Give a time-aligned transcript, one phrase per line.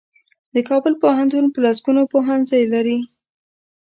[0.55, 2.97] د کابل پوهنتون په لسګونو پوهنځۍ لري.